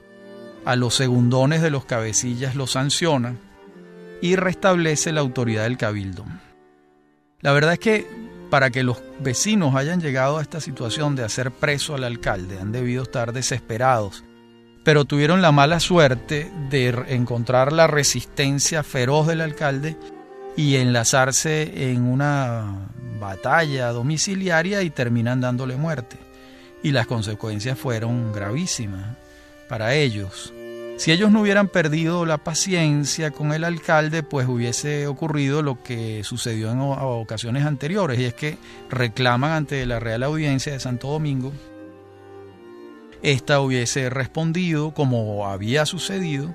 [0.64, 3.36] a los segundones de los cabecillas los sanciona
[4.20, 6.24] y restablece la autoridad del cabildo.
[7.40, 8.06] La verdad es que
[8.50, 12.72] para que los vecinos hayan llegado a esta situación de hacer preso al alcalde, han
[12.72, 14.24] debido estar desesperados,
[14.84, 19.96] pero tuvieron la mala suerte de encontrar la resistencia feroz del alcalde
[20.56, 22.88] y enlazarse en una
[23.20, 26.16] batalla domiciliaria y terminan dándole muerte.
[26.82, 29.16] Y las consecuencias fueron gravísimas
[29.70, 30.52] para ellos.
[30.96, 36.24] Si ellos no hubieran perdido la paciencia con el alcalde, pues hubiese ocurrido lo que
[36.24, 38.58] sucedió en ocasiones anteriores, y es que
[38.90, 41.52] reclaman ante la Real Audiencia de Santo Domingo.
[43.22, 46.52] Esta hubiese respondido como había sucedido,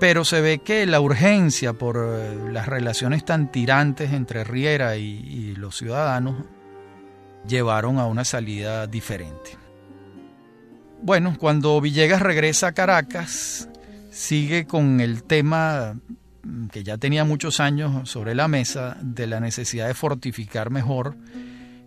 [0.00, 5.04] pero se ve que la urgencia por eh, las relaciones tan tirantes entre Riera y,
[5.04, 6.34] y los ciudadanos
[7.46, 9.61] llevaron a una salida diferente.
[11.02, 13.68] Bueno, cuando Villegas regresa a Caracas,
[14.12, 15.96] sigue con el tema
[16.70, 21.16] que ya tenía muchos años sobre la mesa de la necesidad de fortificar mejor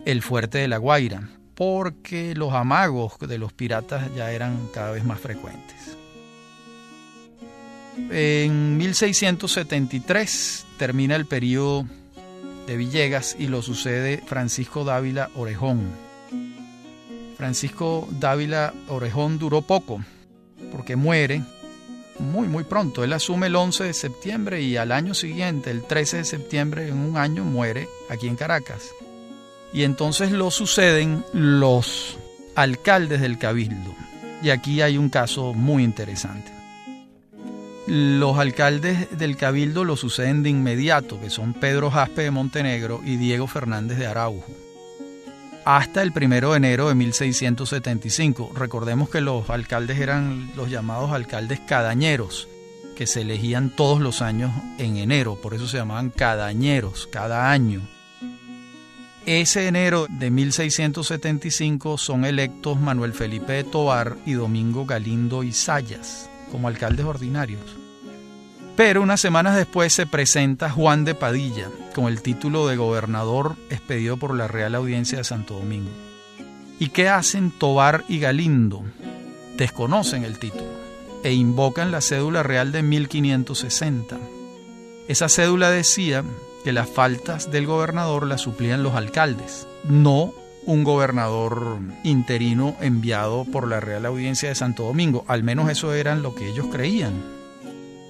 [0.05, 1.29] el fuerte de La Guaira.
[1.55, 5.95] porque los amagos de los piratas ya eran cada vez más frecuentes.
[8.11, 11.85] En 1673 termina el periodo
[12.67, 16.04] de Villegas y lo sucede Francisco Dávila Orejón.
[17.37, 20.01] Francisco Dávila Orejón duró poco
[20.71, 21.43] porque muere
[22.19, 23.03] muy muy pronto.
[23.03, 26.97] Él asume el 11 de septiembre y al año siguiente, el 13 de septiembre, en
[26.97, 28.89] un año muere aquí en Caracas.
[29.73, 32.17] Y entonces lo suceden los
[32.55, 33.93] alcaldes del cabildo.
[34.41, 36.55] Y aquí hay un caso muy interesante.
[37.87, 43.17] Los alcaldes del Cabildo lo suceden de inmediato, que son Pedro Jaspe de Montenegro y
[43.17, 44.51] Diego Fernández de Araujo,
[45.65, 48.51] hasta el primero de enero de 1675.
[48.55, 52.47] Recordemos que los alcaldes eran los llamados alcaldes cadañeros,
[52.95, 57.81] que se elegían todos los años en enero, por eso se llamaban cadañeros, cada año.
[59.25, 66.29] Ese enero de 1675 son electos Manuel Felipe de Tobar y Domingo Galindo y Sayas
[66.51, 67.84] como alcaldes ordinarios.
[68.75, 74.17] Pero unas semanas después se presenta Juan de Padilla con el título de gobernador expedido
[74.17, 75.91] por la Real Audiencia de Santo Domingo.
[76.77, 78.83] ¿Y qué hacen Tobar y Galindo?
[79.55, 80.85] Desconocen el título
[81.23, 84.17] e invocan la cédula real de 1560.
[85.07, 86.23] Esa cédula decía
[86.63, 90.33] que las faltas del gobernador las suplían los alcaldes, no
[90.65, 95.23] un gobernador interino enviado por la Real Audiencia de Santo Domingo.
[95.27, 97.34] Al menos eso eran lo que ellos creían.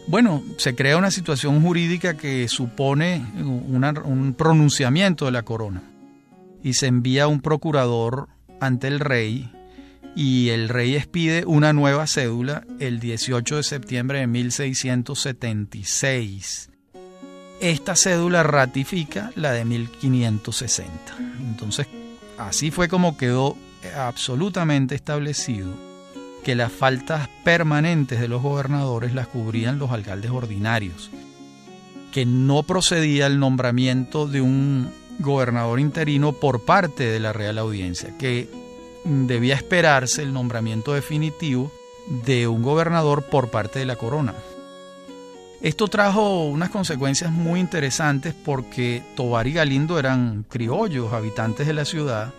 [0.08, 5.84] Bueno, se crea una situación jurídica que supone un pronunciamiento de la corona
[6.64, 9.52] y se envía un procurador ante el rey
[10.16, 16.70] y el rey expide una nueva cédula el 18 de septiembre de 1676.
[17.62, 20.92] Esta cédula ratifica la de 1560.
[21.40, 21.88] Entonces
[22.38, 23.58] Así fue como quedó
[23.96, 25.70] absolutamente establecido
[26.46, 31.10] que las faltas permanentes de los gobernadores las cubrían los alcaldes ordinarios,
[32.12, 38.16] que no procedía el nombramiento de un gobernador interino por parte de la Real Audiencia,
[38.20, 38.48] que
[39.06, 41.72] debía esperarse el nombramiento definitivo
[42.26, 44.36] de un gobernador por parte de la corona.
[45.62, 51.86] Esto trajo unas consecuencias muy interesantes porque Tobar y Galindo eran criollos, habitantes de la
[51.86, 52.36] ciudad,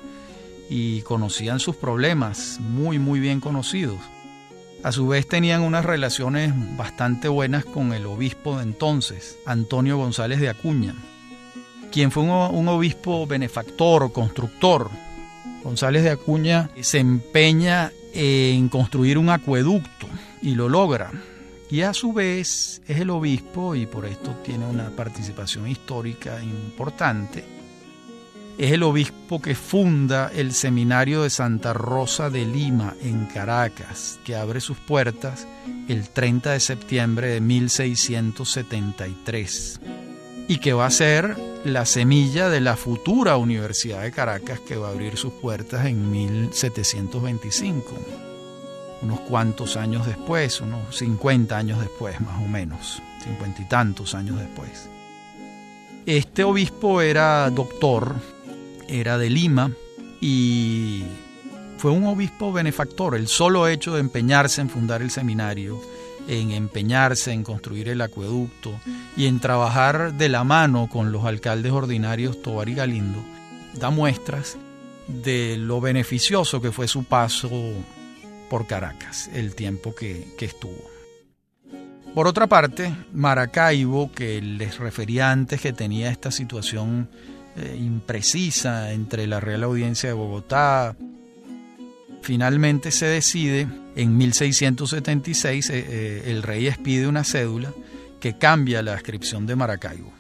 [0.69, 3.99] y conocían sus problemas, muy, muy bien conocidos.
[4.83, 10.41] A su vez tenían unas relaciones bastante buenas con el obispo de entonces, Antonio González
[10.41, 10.95] de Acuña,
[11.91, 14.91] quien fue un, obispo benefactor, constructor.
[15.65, 20.07] González de Acuña se empeña en construir un acueducto
[20.43, 21.11] y lo logra
[21.71, 27.45] y a su vez es el obispo, y por esto tiene una participación histórica importante,
[28.59, 34.35] es el obispo que funda el seminario de Santa Rosa de Lima en Caracas, que
[34.37, 35.47] abre sus puertas
[35.89, 39.81] el 30 de septiembre de 1673
[40.49, 44.87] y que va a ser la semilla de la futura Universidad de Caracas que va
[44.89, 47.97] a abrir sus puertas en 1725
[49.03, 54.39] unos cuantos años después, unos 50 años después más o menos, cincuenta y tantos años
[54.39, 54.89] después.
[56.07, 58.15] Este obispo era doctor,
[58.89, 59.71] era de Lima
[60.21, 61.05] y
[61.79, 63.15] fue un obispo benefactor.
[63.15, 65.81] El solo hecho de empeñarse en fundar el seminario,
[66.29, 68.73] en empeñarse en construir el acueducto
[69.17, 73.23] y en trabajar de la mano con los alcaldes ordinarios Tobar y Galindo,
[73.75, 74.57] da muestras
[75.07, 77.51] de lo beneficioso que fue su paso
[78.51, 80.91] por Caracas el tiempo que, estuvo.
[82.15, 87.11] Por otra parte, Maracaibo, que les refería antes que tenía esta situación
[87.57, 90.95] eh, imprecisa entre la Real Audiencia de Bogotá,
[92.21, 97.73] finalmente se decide, en 1676 eh, eh, el rey expide una cédula
[98.21, 100.13] que cambia la inscripción de Maracaibo.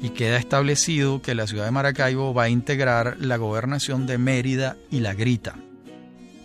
[0.00, 4.76] Y queda establecido que la ciudad de Maracaibo va a integrar la gobernación de Mérida
[4.90, 5.54] y La Grita.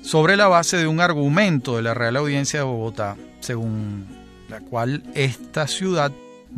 [0.04, 4.06] Sobre la base de un argumento de la Real Audiencia de Bogotá, según
[4.50, 6.12] la cual esta ciudad,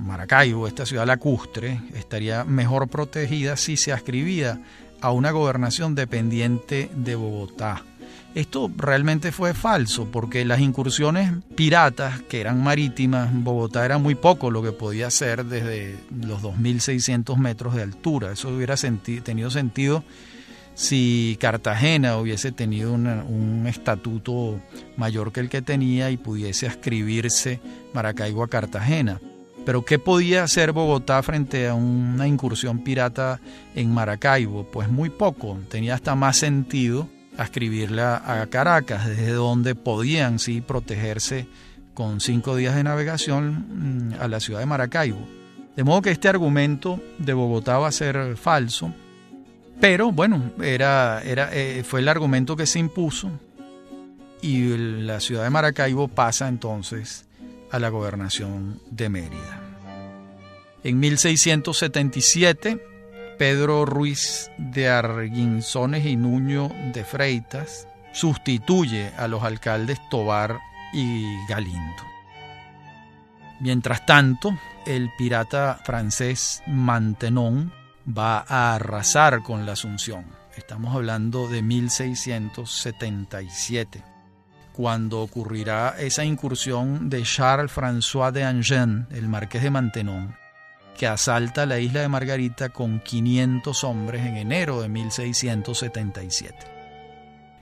[0.06, 4.62] Maracaibo, esta ciudad lacustre, estaría mejor protegida si se ascribía
[5.02, 7.84] a una gobernación dependiente de Bogotá.
[8.36, 14.52] Esto realmente fue falso porque las incursiones piratas que eran marítimas, Bogotá era muy poco
[14.52, 18.32] lo que podía hacer desde los 2.600 metros de altura.
[18.32, 18.76] Eso hubiera
[19.24, 20.04] tenido sentido
[20.76, 24.62] si Cartagena hubiese tenido un estatuto
[24.96, 27.60] mayor que el que tenía y pudiese ascribirse
[27.94, 29.20] Maracaibo a Cartagena.
[29.70, 33.40] Pero ¿qué podía hacer Bogotá frente a una incursión pirata
[33.76, 34.64] en Maracaibo?
[34.64, 37.08] Pues muy poco, tenía hasta más sentido
[37.38, 41.46] escribirla a Caracas, desde donde podían sí protegerse
[41.94, 45.22] con cinco días de navegación mm, a la ciudad de Maracaibo.
[45.76, 48.92] De modo que este argumento de Bogotá va a ser falso,
[49.80, 53.30] pero bueno, era, era, eh, fue el argumento que se impuso
[54.42, 57.29] y la ciudad de Maracaibo pasa entonces
[57.72, 59.60] a la gobernación de Mérida.
[60.84, 62.84] En 1677,
[63.38, 70.60] Pedro Ruiz de Arguinzones y Nuño de Freitas sustituye a los alcaldes Tobar
[70.94, 72.04] y Galindo.
[73.60, 77.74] Mientras tanto, el pirata francés Mantenón
[78.08, 80.24] va a arrasar con la Asunción.
[80.56, 84.19] Estamos hablando de 1677
[84.80, 90.38] cuando ocurrirá esa incursión de Charles François de Angen, el marqués de Mantenón,
[90.98, 96.56] que asalta la isla de Margarita con 500 hombres en enero de 1677.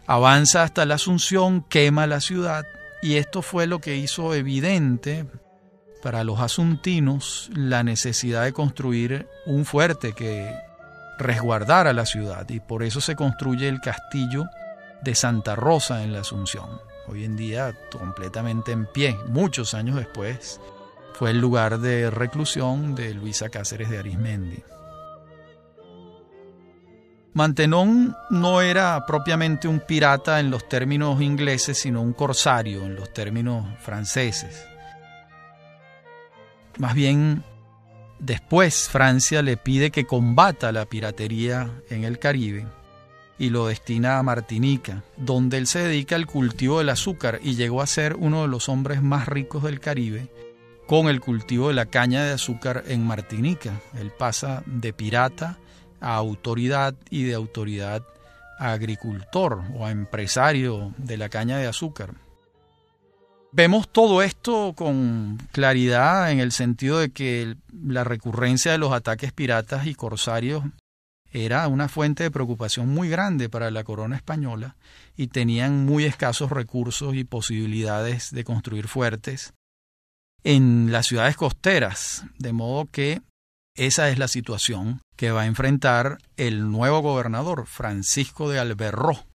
[0.05, 2.68] Avanza hasta la Asunción, quema la ciudad
[3.01, 5.26] y esto fue lo que hizo evidente
[6.03, 10.55] para los asuntinos la necesidad de construir un fuerte que
[11.18, 14.45] resguardara la ciudad y por eso se construye el castillo
[15.01, 20.60] de Santa Rosa en la Asunción hoy en día completamente en pie, muchos años después,
[21.14, 24.64] fue el lugar de reclusión de Luisa Cáceres de Arismendi.
[27.34, 33.14] Mantenón no era propiamente un pirata en los términos ingleses, sino un corsario en los
[33.14, 34.66] términos franceses.
[36.78, 37.43] Más bien,
[38.20, 42.66] después Francia le pide que combata la piratería en el Caribe
[43.40, 47.82] y lo destina a Martinica, donde él se dedica al cultivo del azúcar y llegó
[47.82, 50.30] a ser uno de los hombres más ricos del Caribe
[50.88, 53.80] con el cultivo de la caña de azúcar en Martinica.
[54.00, 55.58] Él pasa de pirata
[56.00, 58.04] a autoridad y de autoridad
[58.60, 62.16] a agricultor o a empresario de la caña de azúcar.
[63.52, 69.32] Vemos todo esto con claridad en el sentido de que la recurrencia de los ataques
[69.32, 70.64] piratas y corsarios
[71.46, 74.76] era una fuente de preocupación muy grande para la corona española
[75.16, 79.54] y tenían muy escasos recursos y posibilidades de construir fuertes
[80.44, 83.22] en las ciudades costeras, de modo que
[83.76, 89.26] esa es la situación que va a enfrentar el nuevo gobernador, Francisco de Alberró,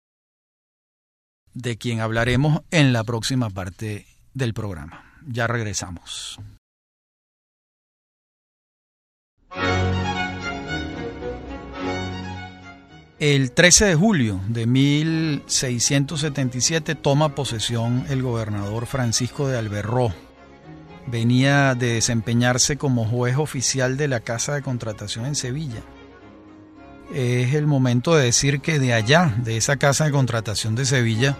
[1.54, 5.04] de quien hablaremos en la próxima parte del programa.
[5.26, 6.38] Ya regresamos.
[13.22, 20.12] El 13 de julio de 1677 toma posesión el gobernador Francisco de Alberró.
[21.06, 25.82] Venía de desempeñarse como juez oficial de la Casa de Contratación en Sevilla.
[27.14, 31.36] Es el momento de decir que de allá, de esa Casa de Contratación de Sevilla,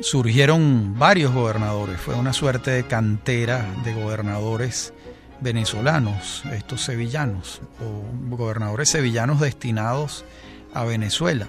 [0.00, 2.00] surgieron varios gobernadores.
[2.00, 4.94] Fue una suerte de cantera de gobernadores
[5.40, 8.04] venezolanos, estos sevillanos, o
[8.36, 10.45] gobernadores sevillanos destinados a
[10.84, 11.48] Venezuela.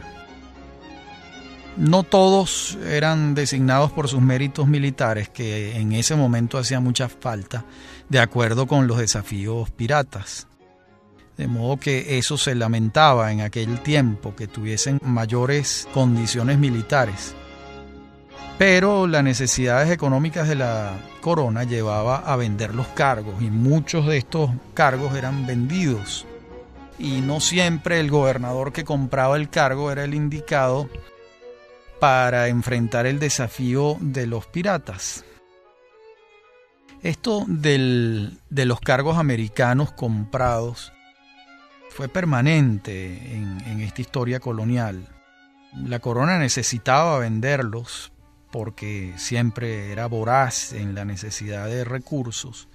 [1.78, 7.66] No todos eran designados por sus méritos militares, que en ese momento hacía mucha falta,
[8.10, 10.48] de acuerdo con los desafíos piratas.
[11.38, 17.36] De modo que eso se lamentaba en aquel tiempo, que tuviesen mayores condiciones militares.
[18.58, 24.18] Pero las necesidades económicas de la corona llevaba a vender los cargos y muchos de
[24.18, 26.26] estos cargos eran vendidos
[27.00, 30.90] y no siempre el gobernador que compraba el cargo era el indicado
[32.00, 35.24] para enfrentar el desafío de los piratas.
[37.04, 40.92] Esto de los cargos americanos comprados
[41.90, 45.08] fue permanente en, en esta historia colonial.
[45.74, 48.12] La corona necesitaba venderlos
[48.52, 52.68] porque siempre era voraz en la necesidad de recursos,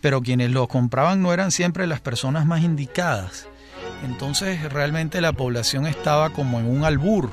[0.00, 3.48] pero quienes los compraban no eran siempre las personas más indicadas
[4.04, 7.30] entonces realmente la población estaba como en un albur,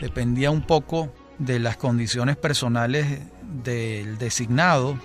[0.00, 4.98] dependía un poco de las condiciones personales del designado,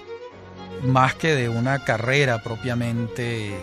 [0.84, 3.56] más que de una carrera propiamente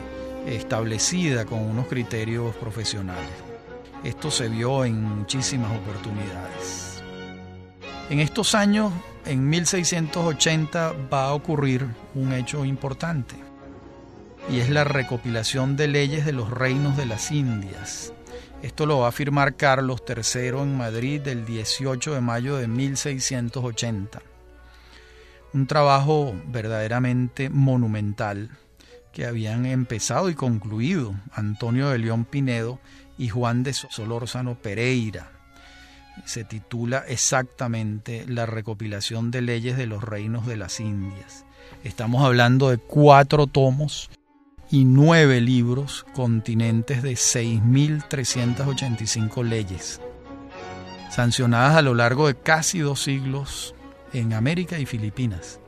[0.46, 3.28] establecida con unos criterios profesionales.
[4.04, 7.02] Esto se vio en muchísimas oportunidades.
[8.08, 8.92] En estos años,
[9.26, 13.49] en 1680, va a ocurrir un hecho importante
[14.50, 18.12] y es la recopilación de leyes de los reinos de las Indias.
[18.62, 24.20] Esto lo va a firmar Carlos III en Madrid el 18 de mayo de 1680.
[25.52, 28.50] Un trabajo verdaderamente monumental
[29.12, 32.80] que habían empezado y concluido Antonio de León Pinedo
[33.18, 35.30] y Juan de Solórzano Pereira.
[36.24, 41.44] Se titula exactamente La recopilación de leyes de los reinos de las Indias.
[41.84, 44.10] Estamos hablando de cuatro tomos
[44.70, 50.00] y nueve libros continentes de 6.385 leyes,
[51.10, 53.74] sancionadas a lo largo de casi dos siglos
[54.12, 55.58] en América y Filipinas.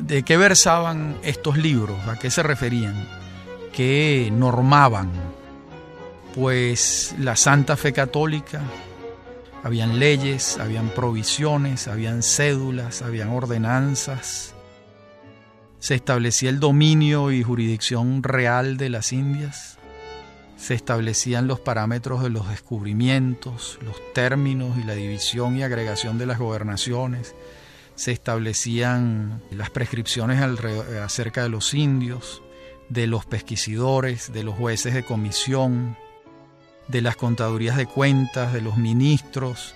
[0.00, 1.98] ¿De qué versaban estos libros?
[2.06, 3.08] ¿A qué se referían?
[3.72, 5.10] ¿Qué normaban?
[6.34, 8.60] Pues la Santa Fe Católica,
[9.64, 14.54] habían leyes, habían provisiones, habían cédulas, habían ordenanzas.
[15.80, 19.78] Se establecía el dominio y jurisdicción real de las Indias.
[20.56, 26.26] Se establecían los parámetros de los descubrimientos, los términos y la división y agregación de
[26.26, 27.34] las gobernaciones
[28.00, 32.40] se establecían las prescripciones acerca de los indios,
[32.88, 35.98] de los pesquisidores, de los jueces de comisión,
[36.88, 39.74] de las contadurías de cuentas, de los ministros,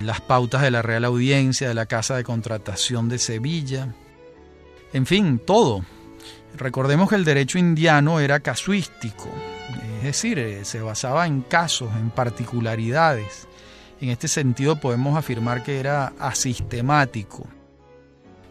[0.00, 3.94] las pautas de la Real Audiencia, de la Casa de Contratación de Sevilla,
[4.92, 5.84] en fin, todo.
[6.56, 9.30] Recordemos que el derecho indiano era casuístico,
[10.02, 13.46] es decir, eh, se basaba en casos, en particularidades.
[14.00, 17.46] En este sentido podemos afirmar que era asistemático.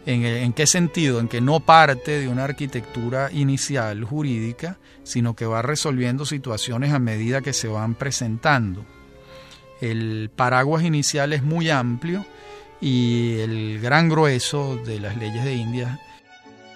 [0.06, 1.20] ¿En, qué sentido?
[1.20, 7.00] En que no parte de una arquitectura inicial jurídica, sino que va resolviendo situaciones a
[7.00, 8.86] medida que se van presentando.
[9.82, 12.26] El paraguas inicial es muy amplio
[12.80, 16.00] y el gran grueso de las leyes de India,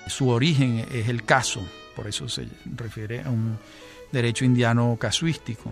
[0.08, 1.62] su origen es el caso,
[1.96, 3.58] por eso se refiere a un
[4.12, 5.72] derecho indiano casuístico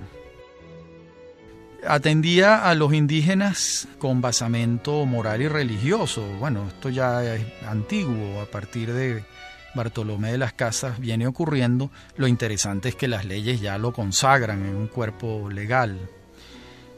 [1.87, 6.25] atendía a los indígenas con basamento moral y religioso.
[6.39, 9.23] Bueno, esto ya es antiguo, a partir de
[9.75, 11.89] Bartolomé de las Casas viene ocurriendo.
[12.15, 15.97] Lo interesante es que las leyes ya lo consagran en un cuerpo legal.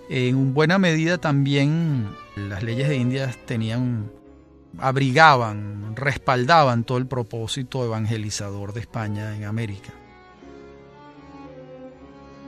[0.10, 4.12] En buena medida también las leyes de India tenían
[4.80, 9.94] abrigaban, respaldaban todo el propósito evangelizador de España en América.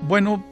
[0.07, 0.45] Bueno,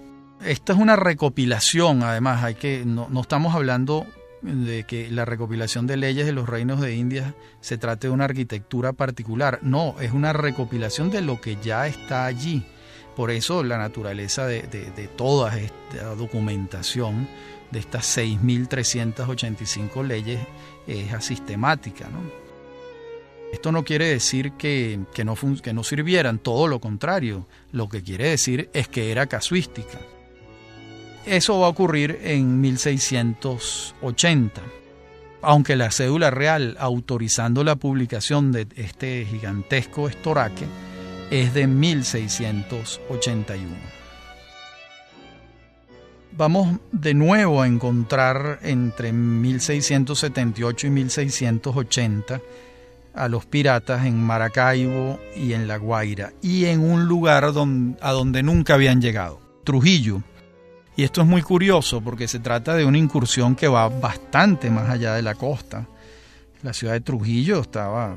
[0.44, 4.06] esta es una recopilación, además, hay que, no, estamos hablando
[4.42, 8.26] de que la recopilación de leyes de los reinos de India se trate de una
[8.26, 12.66] arquitectura particular, no, es una recopilación de lo que ya está allí.
[13.16, 17.30] Por eso la naturaleza de, de toda esta documentación,
[17.72, 20.40] de estas 6.385 leyes,
[20.88, 22.10] es asistemática.
[22.10, 22.20] ¿no?
[23.52, 28.02] Esto no quiere decir que, que, no, que no sirvieran, todo lo contrario, lo que
[28.04, 30.00] quiere decir es que era casuística.
[31.26, 34.62] Eso va a ocurrir en 1680.
[35.42, 40.66] Aunque la cédula real autorizando la publicación de este gigantesco estoraque
[41.32, 43.95] es de 1681.
[46.38, 52.42] Vamos de nuevo a encontrar entre 1678 y 1680
[53.14, 57.52] a los piratas en Maracaibo y en La Guaira y en un lugar a
[58.12, 60.22] donde nunca habían llegado, Trujillo
[60.98, 64.90] y esto es muy curioso porque se trata de una incursión que va bastante más
[64.90, 65.88] allá de la costa.
[66.64, 68.16] La ciudad de Trujillo estaba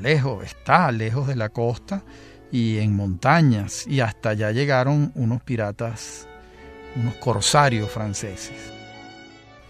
[0.00, 2.02] lejos, está lejos de la costa
[2.50, 6.26] y en montañas y hasta allá llegaron unos piratas,
[6.96, 8.72] unos corsarios franceses.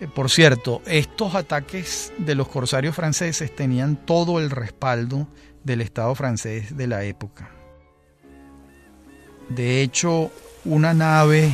[0.01, 5.27] Eh, por cierto, estos ataques de los corsarios franceses tenían todo el respaldo
[5.65, 7.51] del Estado francés de la época.
[9.49, 10.31] De hecho,
[10.65, 11.53] una nave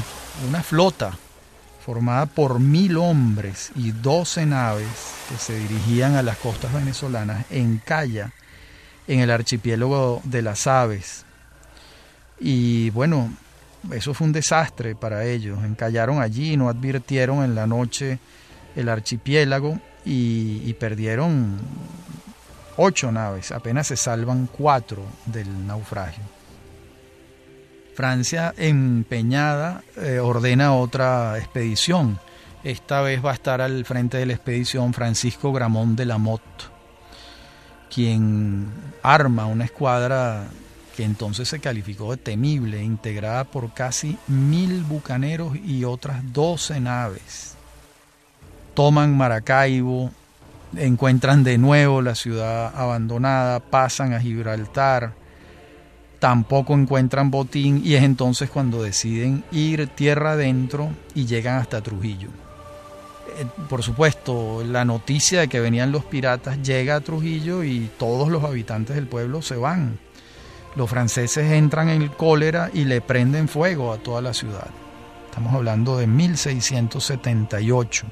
[0.48, 1.16] una flota
[1.84, 4.88] formada por mil hombres y doce naves
[5.28, 8.32] que se dirigían a las costas venezolanas en Calla,
[9.06, 11.24] en el archipiélago de las aves.
[12.40, 13.32] Y bueno,
[13.92, 15.62] eso fue un desastre para ellos.
[15.64, 18.18] Encallaron allí, no advirtieron en la noche
[18.76, 21.58] el archipiélago y, perdieron
[22.76, 23.52] ocho naves.
[23.52, 26.24] Apenas se salvan cuatro del naufragio.
[27.94, 32.18] Francia, empeñada, eh, ordena otra expedición.
[32.64, 36.64] Esta vez va a estar al frente de la expedición Francisco Gramont de la Motte,
[37.94, 38.68] quien
[39.02, 40.48] arma una escuadra
[40.94, 47.54] que entonces se calificó de temible, integrada por casi mil bucaneros y otras doce naves.
[48.74, 50.10] Toman Maracaibo,
[50.76, 55.12] encuentran de nuevo la ciudad abandonada, pasan a Gibraltar,
[56.18, 62.28] tampoco encuentran botín y es entonces cuando deciden ir tierra adentro y llegan hasta Trujillo.
[63.36, 68.28] Eh, por supuesto, la noticia de que venían los piratas llega a Trujillo y todos
[68.28, 69.98] los habitantes del pueblo se van.
[70.76, 74.68] Los franceses entran en cólera y le prenden fuego a toda la ciudad.
[75.26, 78.06] Estamos hablando de 1678.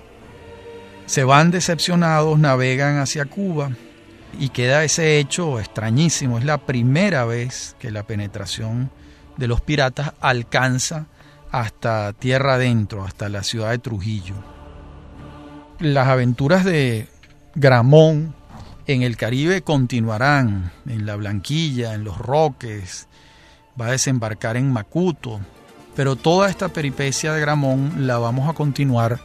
[1.06, 3.70] Se van decepcionados, navegan hacia Cuba
[4.38, 6.38] y queda ese hecho extrañísimo.
[6.38, 8.90] Es la primera vez que la penetración
[9.36, 11.06] de los piratas alcanza
[11.50, 14.34] hasta tierra adentro, hasta la ciudad de Trujillo.
[15.78, 17.08] Las aventuras de
[17.54, 18.34] Gramón
[18.86, 23.08] en el Caribe continuarán, en la Blanquilla, en los Roques,
[23.80, 25.40] va a desembarcar en Macuto,
[25.94, 29.20] pero toda esta peripecia de Gramón la vamos a continuar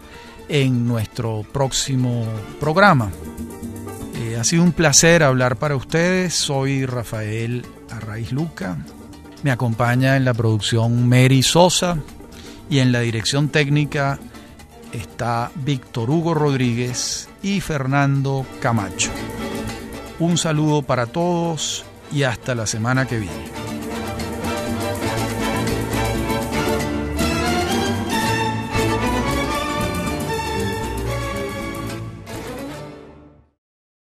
[0.50, 2.26] en nuestro próximo
[2.60, 3.12] programa.
[4.16, 8.78] Eh, ha sido un placer hablar para ustedes, soy Rafael Arraiz Luca,
[9.44, 11.98] me acompaña en la producción Mary Sosa
[12.70, 14.20] y en la dirección técnica
[14.92, 19.12] está Víctor Hugo Rodríguez y Fernando Camacho.
[20.20, 23.67] Un saludo para todos y hasta la semana que viene.